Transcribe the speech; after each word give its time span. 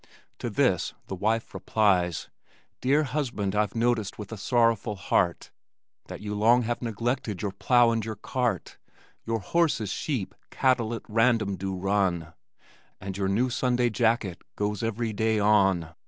To 0.39 0.49
this 0.49 0.95
the 1.05 1.13
wife 1.15 1.53
replies: 1.53 2.27
Dear 2.81 3.03
husband, 3.03 3.53
I've 3.53 3.75
noticed 3.75 4.17
with 4.17 4.31
a 4.31 4.35
sorrowful 4.37 4.95
heart 4.95 5.51
That 6.07 6.21
you 6.21 6.33
long 6.33 6.63
have 6.63 6.81
neglected 6.81 7.43
your 7.43 7.51
plow 7.51 7.91
and 7.91 8.03
your 8.03 8.15
cart, 8.15 8.79
Your 9.27 9.41
horses, 9.41 9.91
sheep, 9.91 10.33
cattle 10.49 10.95
at 10.95 11.03
random 11.07 11.55
do 11.55 11.75
run, 11.75 12.33
And 12.99 13.15
your 13.15 13.27
new 13.27 13.51
Sunday 13.51 13.91
jacket 13.91 14.41
goes 14.55 14.81
every 14.81 15.13
day 15.13 15.37
on. 15.39 15.93